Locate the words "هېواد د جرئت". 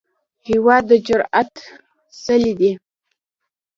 0.47-1.53